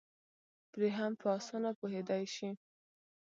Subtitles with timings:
[0.71, 2.49] پرې هم په اسانه پوهېدی شي